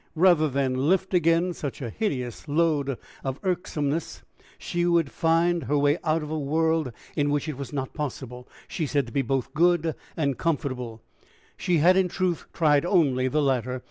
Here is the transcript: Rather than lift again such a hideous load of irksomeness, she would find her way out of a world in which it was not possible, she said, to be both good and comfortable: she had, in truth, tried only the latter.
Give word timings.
Rather 0.15 0.49
than 0.49 0.89
lift 0.89 1.13
again 1.13 1.53
such 1.53 1.79
a 1.79 1.91
hideous 1.91 2.47
load 2.47 2.97
of 3.23 3.39
irksomeness, 3.43 4.23
she 4.57 4.83
would 4.87 5.11
find 5.11 5.65
her 5.65 5.77
way 5.77 5.99
out 6.03 6.23
of 6.23 6.31
a 6.31 6.39
world 6.39 6.91
in 7.15 7.29
which 7.29 7.47
it 7.47 7.55
was 7.55 7.71
not 7.71 7.93
possible, 7.93 8.47
she 8.67 8.87
said, 8.87 9.05
to 9.05 9.13
be 9.13 9.21
both 9.21 9.53
good 9.53 9.93
and 10.17 10.39
comfortable: 10.39 11.03
she 11.55 11.77
had, 11.77 11.95
in 11.97 12.07
truth, 12.07 12.47
tried 12.51 12.83
only 12.83 13.27
the 13.27 13.43
latter. 13.43 13.79